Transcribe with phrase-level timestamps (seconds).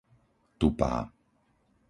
[0.57, 1.13] Tupá